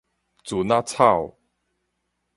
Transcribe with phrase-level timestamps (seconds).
[0.43, 1.37] 船仔草